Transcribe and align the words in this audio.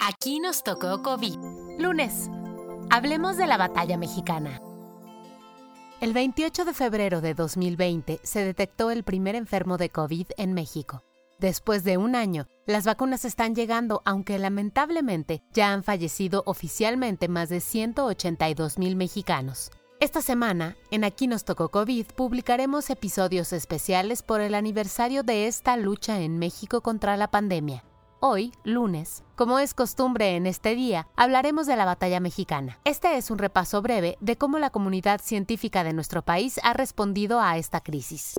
Aquí 0.00 0.38
nos 0.38 0.62
tocó 0.62 1.02
COVID. 1.02 1.36
Lunes. 1.78 2.30
Hablemos 2.88 3.36
de 3.36 3.46
la 3.46 3.56
batalla 3.56 3.98
mexicana. 3.98 4.60
El 6.00 6.12
28 6.12 6.64
de 6.64 6.72
febrero 6.72 7.20
de 7.20 7.34
2020 7.34 8.20
se 8.22 8.44
detectó 8.44 8.92
el 8.92 9.02
primer 9.02 9.34
enfermo 9.34 9.76
de 9.76 9.90
COVID 9.90 10.28
en 10.36 10.54
México. 10.54 11.02
Después 11.40 11.82
de 11.82 11.96
un 11.96 12.14
año, 12.14 12.46
las 12.66 12.84
vacunas 12.84 13.24
están 13.24 13.54
llegando, 13.54 14.02
aunque 14.04 14.38
lamentablemente 14.38 15.42
ya 15.52 15.72
han 15.72 15.82
fallecido 15.82 16.44
oficialmente 16.46 17.28
más 17.28 17.48
de 17.48 17.60
182 17.60 18.78
mil 18.78 18.94
mexicanos. 18.94 19.70
Esta 20.00 20.22
semana, 20.22 20.76
en 20.92 21.02
Aquí 21.02 21.26
nos 21.26 21.44
tocó 21.44 21.70
COVID, 21.70 22.06
publicaremos 22.14 22.88
episodios 22.90 23.52
especiales 23.52 24.22
por 24.22 24.40
el 24.40 24.54
aniversario 24.54 25.24
de 25.24 25.48
esta 25.48 25.76
lucha 25.76 26.20
en 26.20 26.38
México 26.38 26.82
contra 26.82 27.16
la 27.16 27.32
pandemia. 27.32 27.82
Hoy, 28.20 28.50
lunes, 28.64 29.22
como 29.36 29.60
es 29.60 29.74
costumbre 29.74 30.34
en 30.34 30.48
este 30.48 30.74
día, 30.74 31.06
hablaremos 31.14 31.68
de 31.68 31.76
la 31.76 31.84
batalla 31.84 32.18
mexicana. 32.18 32.80
Este 32.84 33.16
es 33.16 33.30
un 33.30 33.38
repaso 33.38 33.80
breve 33.80 34.18
de 34.20 34.36
cómo 34.36 34.58
la 34.58 34.70
comunidad 34.70 35.20
científica 35.20 35.84
de 35.84 35.92
nuestro 35.92 36.22
país 36.22 36.58
ha 36.64 36.72
respondido 36.72 37.40
a 37.40 37.58
esta 37.58 37.80
crisis. 37.80 38.34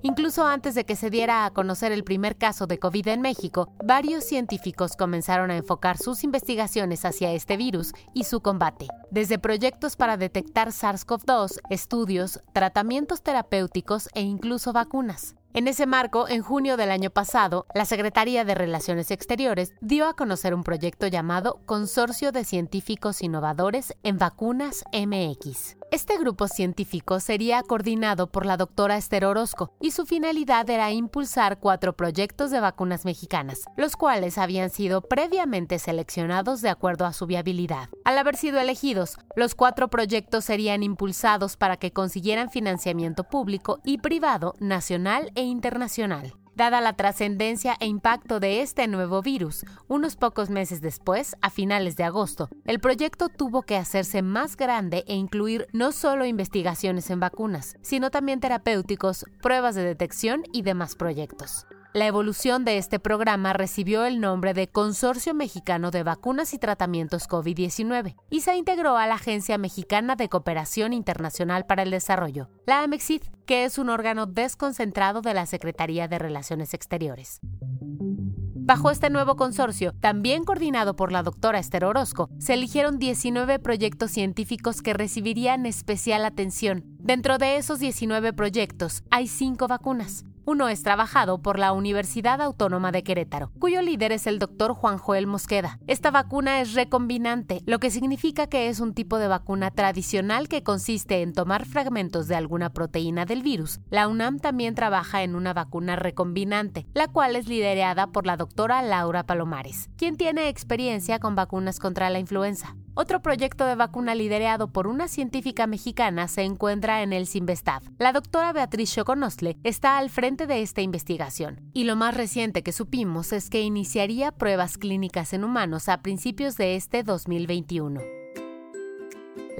Incluso 0.00 0.46
antes 0.46 0.74
de 0.74 0.86
que 0.86 0.96
se 0.96 1.10
diera 1.10 1.44
a 1.44 1.50
conocer 1.50 1.92
el 1.92 2.04
primer 2.04 2.38
caso 2.38 2.66
de 2.66 2.78
COVID 2.78 3.08
en 3.08 3.20
México, 3.20 3.70
varios 3.84 4.24
científicos 4.24 4.96
comenzaron 4.96 5.50
a 5.50 5.58
enfocar 5.58 5.98
sus 5.98 6.24
investigaciones 6.24 7.04
hacia 7.04 7.32
este 7.32 7.58
virus 7.58 7.92
y 8.14 8.24
su 8.24 8.40
combate, 8.40 8.86
desde 9.10 9.38
proyectos 9.38 9.96
para 9.96 10.16
detectar 10.16 10.68
SARS-CoV-2, 10.68 11.60
estudios, 11.68 12.40
tratamientos 12.54 13.22
terapéuticos 13.22 14.08
e 14.14 14.22
incluso 14.22 14.72
vacunas. 14.72 15.34
En 15.52 15.66
ese 15.66 15.84
marco, 15.84 16.28
en 16.28 16.42
junio 16.42 16.76
del 16.76 16.92
año 16.92 17.10
pasado, 17.10 17.66
la 17.74 17.84
Secretaría 17.84 18.44
de 18.44 18.54
Relaciones 18.54 19.10
Exteriores 19.10 19.74
dio 19.80 20.06
a 20.06 20.14
conocer 20.14 20.54
un 20.54 20.62
proyecto 20.62 21.08
llamado 21.08 21.60
Consorcio 21.66 22.30
de 22.30 22.44
Científicos 22.44 23.20
Innovadores 23.20 23.92
en 24.04 24.16
Vacunas 24.16 24.84
MX. 24.92 25.76
Este 25.90 26.16
grupo 26.18 26.46
científico 26.46 27.18
sería 27.18 27.64
coordinado 27.64 28.30
por 28.30 28.46
la 28.46 28.56
doctora 28.56 28.96
Esther 28.96 29.24
Orozco 29.24 29.72
y 29.80 29.90
su 29.90 30.06
finalidad 30.06 30.70
era 30.70 30.92
impulsar 30.92 31.58
cuatro 31.58 31.96
proyectos 31.96 32.52
de 32.52 32.60
vacunas 32.60 33.04
mexicanas, 33.04 33.64
los 33.76 33.96
cuales 33.96 34.38
habían 34.38 34.70
sido 34.70 35.00
previamente 35.00 35.80
seleccionados 35.80 36.62
de 36.62 36.68
acuerdo 36.68 37.06
a 37.06 37.12
su 37.12 37.26
viabilidad. 37.26 37.88
Al 38.04 38.18
haber 38.18 38.36
sido 38.36 38.60
elegidos, 38.60 39.18
los 39.34 39.56
cuatro 39.56 39.88
proyectos 39.88 40.44
serían 40.44 40.84
impulsados 40.84 41.56
para 41.56 41.76
que 41.76 41.92
consiguieran 41.92 42.50
financiamiento 42.50 43.24
público 43.24 43.80
y 43.82 43.98
privado 43.98 44.54
nacional 44.60 45.32
internacional. 45.42 46.34
Dada 46.54 46.80
la 46.80 46.92
trascendencia 46.92 47.76
e 47.80 47.86
impacto 47.86 48.38
de 48.38 48.60
este 48.60 48.86
nuevo 48.86 49.22
virus, 49.22 49.64
unos 49.88 50.16
pocos 50.16 50.50
meses 50.50 50.80
después, 50.80 51.36
a 51.40 51.48
finales 51.48 51.96
de 51.96 52.04
agosto, 52.04 52.48
el 52.66 52.80
proyecto 52.80 53.28
tuvo 53.28 53.62
que 53.62 53.76
hacerse 53.76 54.20
más 54.20 54.56
grande 54.56 55.04
e 55.06 55.14
incluir 55.14 55.68
no 55.72 55.92
solo 55.92 56.26
investigaciones 56.26 57.08
en 57.10 57.20
vacunas, 57.20 57.76
sino 57.80 58.10
también 58.10 58.40
terapéuticos, 58.40 59.24
pruebas 59.40 59.74
de 59.74 59.84
detección 59.84 60.42
y 60.52 60.62
demás 60.62 60.96
proyectos. 60.96 61.66
La 61.92 62.06
evolución 62.06 62.64
de 62.64 62.78
este 62.78 63.00
programa 63.00 63.52
recibió 63.52 64.04
el 64.04 64.20
nombre 64.20 64.54
de 64.54 64.68
Consorcio 64.68 65.34
Mexicano 65.34 65.90
de 65.90 66.04
Vacunas 66.04 66.54
y 66.54 66.58
Tratamientos 66.58 67.28
COVID-19 67.28 68.14
y 68.30 68.42
se 68.42 68.56
integró 68.56 68.96
a 68.96 69.08
la 69.08 69.16
Agencia 69.16 69.58
Mexicana 69.58 70.14
de 70.14 70.28
Cooperación 70.28 70.92
Internacional 70.92 71.66
para 71.66 71.82
el 71.82 71.90
Desarrollo, 71.90 72.48
la 72.64 72.84
AMEXID, 72.84 73.22
que 73.44 73.64
es 73.64 73.76
un 73.76 73.90
órgano 73.90 74.26
desconcentrado 74.26 75.20
de 75.20 75.34
la 75.34 75.46
Secretaría 75.46 76.06
de 76.06 76.20
Relaciones 76.20 76.74
Exteriores. 76.74 77.40
Bajo 77.42 78.92
este 78.92 79.10
nuevo 79.10 79.34
consorcio, 79.34 79.92
también 79.98 80.44
coordinado 80.44 80.94
por 80.94 81.10
la 81.10 81.24
doctora 81.24 81.58
Esther 81.58 81.84
Orozco, 81.84 82.30
se 82.38 82.54
eligieron 82.54 83.00
19 83.00 83.58
proyectos 83.58 84.12
científicos 84.12 84.80
que 84.80 84.92
recibirían 84.92 85.66
especial 85.66 86.24
atención. 86.24 86.84
Dentro 87.00 87.38
de 87.38 87.56
esos 87.56 87.80
19 87.80 88.32
proyectos 88.32 89.02
hay 89.10 89.26
5 89.26 89.66
vacunas. 89.66 90.24
Uno 90.46 90.68
es 90.68 90.82
trabajado 90.82 91.42
por 91.42 91.58
la 91.58 91.72
Universidad 91.72 92.40
Autónoma 92.40 92.92
de 92.92 93.02
Querétaro, 93.02 93.52
cuyo 93.58 93.82
líder 93.82 94.12
es 94.12 94.26
el 94.26 94.38
doctor 94.38 94.72
Juan 94.74 94.98
Joel 94.98 95.26
Mosqueda. 95.26 95.78
Esta 95.86 96.10
vacuna 96.10 96.60
es 96.60 96.74
recombinante, 96.74 97.62
lo 97.66 97.78
que 97.78 97.90
significa 97.90 98.46
que 98.46 98.68
es 98.68 98.80
un 98.80 98.94
tipo 98.94 99.18
de 99.18 99.28
vacuna 99.28 99.70
tradicional 99.70 100.48
que 100.48 100.62
consiste 100.62 101.22
en 101.22 101.32
tomar 101.32 101.66
fragmentos 101.66 102.26
de 102.26 102.36
alguna 102.36 102.72
proteína 102.72 103.26
del 103.26 103.42
virus. 103.42 103.80
La 103.90 104.08
UNAM 104.08 104.38
también 104.38 104.74
trabaja 104.74 105.22
en 105.22 105.34
una 105.34 105.52
vacuna 105.52 105.96
recombinante, 105.96 106.86
la 106.94 107.08
cual 107.08 107.36
es 107.36 107.46
liderada 107.46 108.06
por 108.06 108.26
la 108.26 108.36
doctora 108.36 108.82
Laura 108.82 109.24
Palomares, 109.24 109.90
quien 109.96 110.16
tiene 110.16 110.48
experiencia 110.48 111.18
con 111.18 111.34
vacunas 111.34 111.78
contra 111.78 112.10
la 112.10 112.18
influenza. 112.18 112.76
Otro 112.94 113.22
proyecto 113.22 113.64
de 113.66 113.74
vacuna 113.74 114.14
liderado 114.14 114.68
por 114.68 114.86
una 114.86 115.08
científica 115.08 115.66
mexicana 115.66 116.28
se 116.28 116.42
encuentra 116.42 117.02
en 117.02 117.12
el 117.12 117.26
Simvestav. 117.26 117.82
La 117.98 118.12
doctora 118.12 118.52
Beatriz 118.52 118.92
Choconosle 118.92 119.56
está 119.64 119.98
al 119.98 120.10
frente 120.10 120.46
de 120.46 120.62
esta 120.62 120.82
investigación, 120.82 121.60
y 121.72 121.84
lo 121.84 121.96
más 121.96 122.16
reciente 122.16 122.62
que 122.62 122.72
supimos 122.72 123.32
es 123.32 123.48
que 123.48 123.62
iniciaría 123.62 124.32
pruebas 124.32 124.76
clínicas 124.76 125.32
en 125.32 125.44
humanos 125.44 125.88
a 125.88 126.02
principios 126.02 126.56
de 126.56 126.76
este 126.76 127.02
2021. 127.02 128.19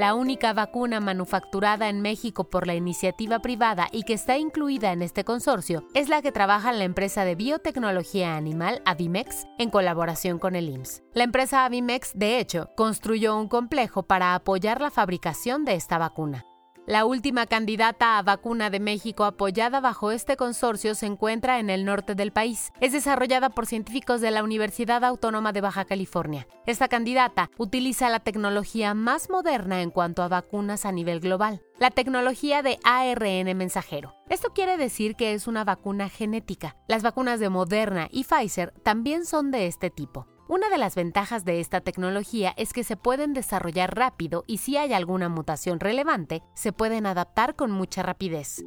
La 0.01 0.15
única 0.15 0.55
vacuna 0.55 0.99
manufacturada 0.99 1.91
en 1.91 2.01
México 2.01 2.45
por 2.45 2.67
la 2.67 2.75
iniciativa 2.75 3.41
privada 3.41 3.87
y 3.93 4.05
que 4.05 4.15
está 4.15 4.39
incluida 4.39 4.93
en 4.93 5.03
este 5.03 5.25
consorcio 5.25 5.85
es 5.93 6.09
la 6.09 6.23
que 6.23 6.33
trabaja 6.33 6.73
la 6.73 6.85
empresa 6.85 7.27
de 7.27 7.35
biotecnología 7.35 8.35
animal 8.35 8.81
Avimex 8.87 9.47
en 9.59 9.69
colaboración 9.69 10.39
con 10.39 10.57
el 10.57 10.71
IMSS. 10.71 11.03
La 11.13 11.25
empresa 11.25 11.67
Avimex, 11.67 12.13
de 12.15 12.39
hecho, 12.39 12.71
construyó 12.79 13.37
un 13.37 13.49
complejo 13.49 14.05
para 14.05 14.35
apoyar 14.35 14.81
la 14.81 14.91
fabricación 14.91 15.67
de 15.67 15.75
esta 15.75 15.99
vacuna. 15.99 16.47
La 16.87 17.05
última 17.05 17.47
candidata 17.47 18.19
a 18.19 18.23
vacuna 18.23 18.71
de 18.71 18.81
México 18.81 19.25
apoyada 19.25 19.81
bajo 19.81 20.11
este 20.11 20.37
consorcio 20.37 20.95
se 20.95 21.07
encuentra 21.07 21.61
en 21.61 21.71
el 21.71 21.85
norte 21.85 22.15
del 22.15 22.33
país. 22.33 22.73
Es 22.81 22.93
desarrollada 22.93 23.51
por 23.51 23.67
científicos 23.67 24.21
de 24.21 24.31
la 24.31 24.43
Universidad 24.43 25.05
Autónoma 25.05 25.53
de 25.53 25.61
Baja 25.61 25.85
California. 25.85 26.49
Esta 26.67 26.89
candidata 26.89 27.51
utiliza 27.59 28.09
la 28.09 28.21
tecnología 28.21 28.95
más 28.95 29.31
moderna 29.31 29.83
en 29.83 29.91
cuanto 29.91 30.23
a 30.23 30.29
vacunas 30.29 30.85
a 30.85 30.93
nivel 30.93 31.21
global, 31.21 31.63
la 31.79 31.91
tecnología 31.91 32.63
de 32.63 32.79
ARN 32.83 33.57
mensajero. 33.57 34.17
Esto 34.29 34.53
quiere 34.55 34.77
decir 34.77 35.17
que 35.17 35.35
es 35.35 35.47
una 35.47 35.65
vacuna 35.65 36.09
genética. 36.09 36.77
Las 36.89 37.03
vacunas 37.03 37.41
de 37.41 37.51
Moderna 37.51 38.09
y 38.11 38.25
Pfizer 38.25 38.73
también 38.83 39.27
son 39.27 39.51
de 39.51 39.67
este 39.67 39.91
tipo. 39.91 40.27
Una 40.51 40.69
de 40.69 40.79
las 40.79 40.97
ventajas 40.97 41.45
de 41.45 41.61
esta 41.61 41.81
tecnología 41.81 42.55
es 42.57 42.73
que 42.73 42.83
se 42.83 42.97
pueden 42.97 43.35
desarrollar 43.35 43.95
rápido 43.95 44.43
y 44.49 44.59
si 44.59 44.77
hay 44.77 44.93
alguna 44.93 45.29
mutación 45.29 45.79
relevante, 45.79 46.43
se 46.57 46.73
pueden 46.73 47.07
adaptar 47.07 47.55
con 47.55 47.71
mucha 47.71 48.03
rapidez. 48.03 48.65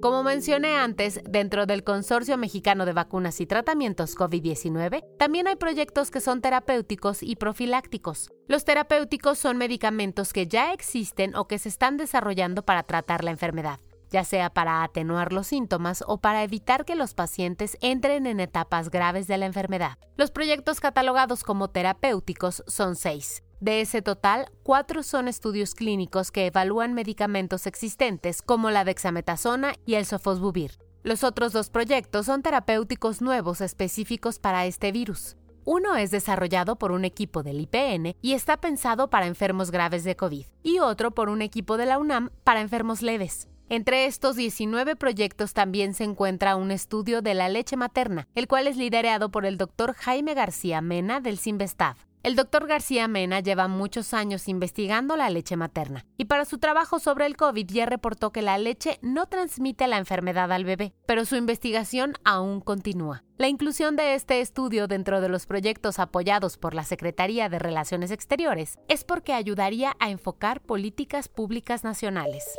Como 0.00 0.22
mencioné 0.22 0.76
antes, 0.76 1.20
dentro 1.28 1.66
del 1.66 1.82
Consorcio 1.82 2.38
Mexicano 2.38 2.86
de 2.86 2.92
Vacunas 2.92 3.40
y 3.40 3.46
Tratamientos 3.46 4.16
COVID-19, 4.16 5.02
también 5.18 5.48
hay 5.48 5.56
proyectos 5.56 6.12
que 6.12 6.20
son 6.20 6.40
terapéuticos 6.40 7.24
y 7.24 7.34
profilácticos. 7.34 8.30
Los 8.46 8.64
terapéuticos 8.64 9.38
son 9.38 9.56
medicamentos 9.56 10.32
que 10.32 10.46
ya 10.46 10.72
existen 10.72 11.34
o 11.34 11.48
que 11.48 11.58
se 11.58 11.68
están 11.68 11.96
desarrollando 11.96 12.62
para 12.64 12.84
tratar 12.84 13.24
la 13.24 13.32
enfermedad 13.32 13.80
ya 14.10 14.24
sea 14.24 14.50
para 14.50 14.82
atenuar 14.82 15.32
los 15.32 15.46
síntomas 15.46 16.04
o 16.06 16.18
para 16.18 16.42
evitar 16.42 16.84
que 16.84 16.94
los 16.94 17.14
pacientes 17.14 17.76
entren 17.80 18.26
en 18.26 18.40
etapas 18.40 18.90
graves 18.90 19.26
de 19.26 19.38
la 19.38 19.46
enfermedad. 19.46 19.98
Los 20.16 20.30
proyectos 20.30 20.80
catalogados 20.80 21.44
como 21.44 21.68
terapéuticos 21.68 22.62
son 22.66 22.96
seis. 22.96 23.42
De 23.60 23.80
ese 23.80 24.02
total, 24.02 24.50
cuatro 24.62 25.02
son 25.02 25.26
estudios 25.26 25.74
clínicos 25.74 26.30
que 26.30 26.46
evalúan 26.46 26.94
medicamentos 26.94 27.66
existentes 27.66 28.40
como 28.40 28.70
la 28.70 28.84
dexametasona 28.84 29.74
y 29.84 29.94
el 29.94 30.06
sofosbuvir. 30.06 30.78
Los 31.02 31.24
otros 31.24 31.52
dos 31.52 31.70
proyectos 31.70 32.26
son 32.26 32.42
terapéuticos 32.42 33.20
nuevos 33.20 33.60
específicos 33.60 34.38
para 34.38 34.66
este 34.66 34.92
virus. 34.92 35.36
Uno 35.64 35.96
es 35.96 36.10
desarrollado 36.10 36.76
por 36.76 36.92
un 36.92 37.04
equipo 37.04 37.42
del 37.42 37.60
IPN 37.60 38.16
y 38.22 38.32
está 38.32 38.58
pensado 38.58 39.10
para 39.10 39.26
enfermos 39.26 39.70
graves 39.70 40.04
de 40.04 40.16
COVID, 40.16 40.46
y 40.62 40.78
otro 40.78 41.10
por 41.10 41.28
un 41.28 41.42
equipo 41.42 41.76
de 41.76 41.86
la 41.86 41.98
UNAM 41.98 42.30
para 42.44 42.60
enfermos 42.60 43.02
leves. 43.02 43.48
Entre 43.70 44.06
estos 44.06 44.36
19 44.36 44.96
proyectos 44.96 45.52
también 45.52 45.92
se 45.92 46.04
encuentra 46.04 46.56
un 46.56 46.70
estudio 46.70 47.20
de 47.20 47.34
la 47.34 47.50
leche 47.50 47.76
materna, 47.76 48.26
el 48.34 48.48
cual 48.48 48.66
es 48.66 48.78
liderado 48.78 49.30
por 49.30 49.44
el 49.44 49.58
doctor 49.58 49.92
Jaime 49.92 50.32
García 50.32 50.80
Mena 50.80 51.20
del 51.20 51.36
Simvestav. 51.36 51.96
El 52.22 52.34
doctor 52.34 52.66
García 52.66 53.08
Mena 53.08 53.40
lleva 53.40 53.68
muchos 53.68 54.14
años 54.14 54.48
investigando 54.48 55.16
la 55.16 55.28
leche 55.28 55.56
materna 55.56 56.06
y 56.16 56.24
para 56.24 56.46
su 56.46 56.56
trabajo 56.58 56.98
sobre 56.98 57.26
el 57.26 57.36
COVID 57.36 57.66
ya 57.66 57.84
reportó 57.84 58.32
que 58.32 58.40
la 58.40 58.56
leche 58.56 58.98
no 59.02 59.26
transmite 59.26 59.86
la 59.86 59.98
enfermedad 59.98 60.50
al 60.50 60.64
bebé, 60.64 60.94
pero 61.06 61.26
su 61.26 61.36
investigación 61.36 62.14
aún 62.24 62.60
continúa. 62.60 63.22
La 63.36 63.48
inclusión 63.48 63.96
de 63.96 64.14
este 64.14 64.40
estudio 64.40 64.88
dentro 64.88 65.20
de 65.20 65.28
los 65.28 65.44
proyectos 65.44 65.98
apoyados 65.98 66.56
por 66.56 66.72
la 66.72 66.84
Secretaría 66.84 67.50
de 67.50 67.58
Relaciones 67.58 68.10
Exteriores 68.10 68.78
es 68.88 69.04
porque 69.04 69.34
ayudaría 69.34 69.94
a 70.00 70.08
enfocar 70.08 70.62
políticas 70.62 71.28
públicas 71.28 71.84
nacionales. 71.84 72.58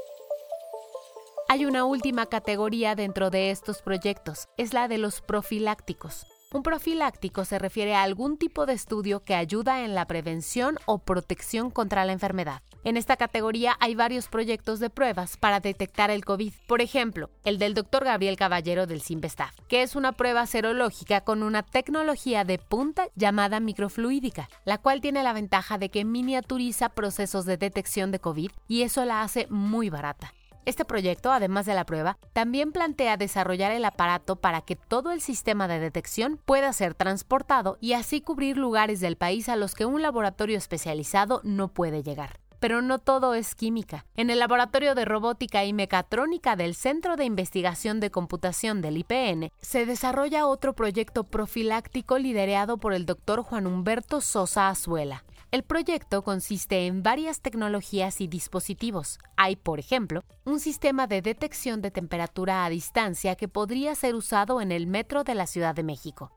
Hay 1.52 1.66
una 1.66 1.84
última 1.84 2.28
categoría 2.28 2.94
dentro 2.94 3.32
de 3.32 3.50
estos 3.50 3.82
proyectos, 3.82 4.48
es 4.58 4.72
la 4.76 4.88
de 4.88 5.00
los 5.00 5.20
profilácticos. 5.22 6.28
Un 6.54 6.62
profiláctico 6.62 7.44
se 7.44 7.58
refiere 7.58 7.96
a 7.96 8.04
algún 8.04 8.38
tipo 8.38 8.68
de 8.68 8.74
estudio 8.74 9.24
que 9.24 9.34
ayuda 9.34 9.84
en 9.84 9.96
la 9.96 10.06
prevención 10.06 10.78
o 10.86 11.00
protección 11.00 11.72
contra 11.72 12.06
la 12.06 12.12
enfermedad. 12.12 12.62
En 12.84 12.98
esta 12.98 13.18
categoría 13.18 13.76
hay 13.80 13.96
varios 13.96 14.28
proyectos 14.28 14.80
de 14.80 14.92
pruebas 14.92 15.38
para 15.38 15.60
detectar 15.60 16.12
el 16.12 16.24
COVID. 16.24 16.54
Por 16.68 16.82
ejemplo, 16.82 17.32
el 17.44 17.58
del 17.58 17.74
doctor 17.74 18.06
Gabriel 18.06 18.38
Caballero 18.38 18.86
del 18.86 19.02
Simvestav, 19.02 19.50
que 19.68 19.82
es 19.82 19.96
una 19.96 20.12
prueba 20.12 20.46
serológica 20.46 21.22
con 21.22 21.42
una 21.42 21.64
tecnología 21.64 22.44
de 22.44 22.60
punta 22.60 23.08
llamada 23.16 23.60
microfluídica, 23.60 24.50
la 24.66 24.78
cual 24.78 25.02
tiene 25.02 25.24
la 25.24 25.34
ventaja 25.34 25.80
de 25.80 25.90
que 25.90 26.06
miniaturiza 26.06 26.90
procesos 26.90 27.46
de 27.46 27.58
detección 27.58 28.12
de 28.12 28.20
COVID 28.20 28.52
y 28.68 28.84
eso 28.84 29.04
la 29.04 29.24
hace 29.24 29.48
muy 29.50 29.90
barata. 29.90 30.32
Este 30.70 30.86
proyecto, 30.86 31.32
además 31.32 31.66
de 31.66 31.74
la 31.74 31.84
prueba, 31.84 32.20
también 32.32 32.72
plantea 32.72 33.18
desarrollar 33.18 33.72
el 33.72 33.86
aparato 33.86 34.36
para 34.36 34.62
que 34.62 34.76
todo 34.76 35.12
el 35.12 35.20
sistema 35.20 35.68
de 35.68 35.80
detección 35.80 36.40
pueda 36.46 36.72
ser 36.74 36.94
transportado 36.94 37.80
y 37.82 37.94
así 37.94 38.22
cubrir 38.22 38.56
lugares 38.56 39.00
del 39.00 39.16
país 39.16 39.50
a 39.50 39.56
los 39.56 39.74
que 39.74 39.86
un 39.86 40.04
laboratorio 40.04 40.60
especializado 40.60 41.42
no 41.44 41.70
puede 41.70 42.04
llegar 42.04 42.40
pero 42.60 42.82
no 42.82 43.00
todo 43.00 43.36
es 43.36 43.56
química. 43.56 44.06
En 44.16 44.30
el 44.30 44.40
Laboratorio 44.40 44.94
de 44.94 45.06
Robótica 45.06 45.64
y 45.64 45.72
Mecatrónica 45.72 46.58
del 46.58 46.76
Centro 46.76 47.16
de 47.16 47.24
Investigación 47.24 48.02
de 48.02 48.12
Computación 48.12 48.82
del 48.82 48.98
IPN 48.98 49.52
se 49.62 49.86
desarrolla 49.86 50.46
otro 50.46 50.74
proyecto 50.74 51.24
profiláctico 51.24 52.18
liderado 52.20 52.78
por 52.78 52.94
el 52.94 53.06
doctor 53.06 53.44
Juan 53.44 53.66
Humberto 53.66 54.20
Sosa 54.20 54.68
Azuela. 54.68 55.24
El 55.52 55.64
proyecto 55.64 56.24
consiste 56.24 56.86
en 56.86 57.02
varias 57.02 57.42
tecnologías 57.42 58.22
y 58.22 58.28
dispositivos. 58.28 59.18
Hay, 59.36 59.56
por 59.56 59.80
ejemplo, 59.80 60.24
un 60.46 60.60
sistema 60.60 61.08
de 61.08 61.24
detección 61.24 61.82
de 61.82 61.90
temperatura 61.90 62.66
a 62.66 62.70
distancia 62.70 63.36
que 63.36 63.48
podría 63.48 63.96
ser 63.96 64.14
usado 64.14 64.62
en 64.62 64.72
el 64.72 64.86
metro 64.86 65.24
de 65.24 65.34
la 65.34 65.48
Ciudad 65.48 65.74
de 65.74 65.82
México. 65.82 66.32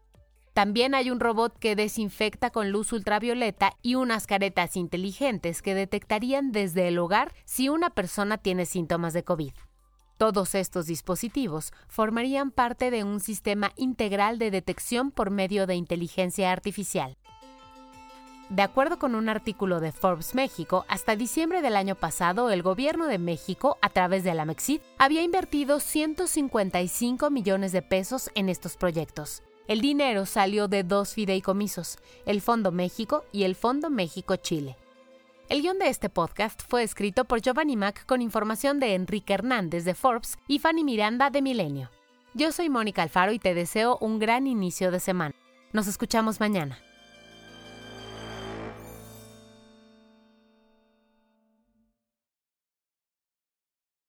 También 0.55 0.95
hay 0.95 1.11
un 1.11 1.21
robot 1.21 1.59
que 1.59 1.77
desinfecta 1.77 2.49
con 2.49 2.71
luz 2.71 2.91
ultravioleta 2.95 3.75
y 3.83 3.97
unas 3.97 4.27
caretas 4.27 4.79
inteligentes 4.79 5.61
que 5.61 5.75
detectarían 5.75 6.51
desde 6.51 6.89
el 6.89 6.99
hogar 6.99 7.35
si 7.45 7.69
una 7.69 7.91
persona 7.91 8.39
tiene 8.39 8.65
síntomas 8.65 9.13
de 9.13 9.25
COVID. 9.25 9.53
Todos 10.17 10.55
estos 10.55 10.87
dispositivos 10.87 11.73
formarían 11.87 12.51
parte 12.51 12.91
de 12.91 13.05
un 13.05 13.21
sistema 13.21 13.73
integral 13.77 14.39
de 14.39 14.51
detección 14.51 15.11
por 15.11 15.31
medio 15.31 15.67
de 15.67 15.75
inteligencia 15.75 16.51
artificial. 16.51 17.19
De 18.53 18.61
acuerdo 18.61 18.99
con 18.99 19.15
un 19.15 19.31
artículo 19.31 19.81
de 19.81 19.93
Forbes 19.93 20.35
México, 20.35 20.85
hasta 20.87 21.17
diciembre 21.17 21.63
del 21.63 21.75
año 21.75 21.95
pasado, 21.95 22.51
el 22.51 22.63
gobierno 22.63 23.07
de 23.07 23.17
México, 23.17 23.79
a 23.81 23.89
través 23.89 24.25
de 24.25 24.35
la 24.35 24.45
Mexid, 24.45 24.83
había 24.99 25.23
invertido 25.23 25.81
155 25.81 27.31
millones 27.31 27.73
de 27.73 27.81
pesos 27.81 28.31
en 28.35 28.51
estos 28.51 28.77
proyectos. 28.77 29.43
El 29.69 29.81
dinero 29.81 30.27
salió 30.27 30.69
de 30.69 30.85
dos 30.85 31.15
fideicomisos, 31.15 31.97
el 32.27 32.43
Fondo 32.43 32.73
México 32.73 33.25
y 33.33 33.45
el 33.45 33.55
Fondo 33.55 33.89
México-Chile. 33.89 34.77
El 35.49 35.63
guion 35.63 35.79
de 35.79 35.89
este 35.89 36.11
podcast 36.11 36.61
fue 36.69 36.83
escrito 36.83 37.25
por 37.25 37.41
Giovanni 37.41 37.79
Mac 37.79 38.05
con 38.05 38.21
información 38.21 38.81
de 38.81 38.95
Enrique 38.95 39.33
Hernández 39.33 39.87
de 39.87 39.95
Forbes 39.95 40.37
y 40.47 40.59
Fanny 40.59 40.85
Miranda 40.85 41.31
de 41.31 41.41
Milenio. 41.41 41.91
Yo 42.35 42.53
soy 42.53 42.69
Mónica 42.69 43.03
Alfaro 43.03 43.33
y 43.33 43.39
te 43.39 43.55
deseo 43.55 43.97
un 44.03 44.19
gran 44.19 44.47
inicio 44.47 44.91
de 44.91 45.01
semana. 45.01 45.35
Nos 45.73 45.87
escuchamos 45.87 46.39
mañana. 46.39 46.79